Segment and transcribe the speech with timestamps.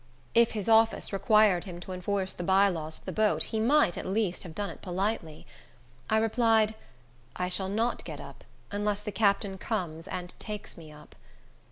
[0.33, 3.99] If his office required him to enforce the by laws of the boat, he might,
[3.99, 5.45] at least, have done it politely.
[6.09, 6.73] I replied,
[7.35, 11.15] "I shall not get up, unless the captain comes and takes me up."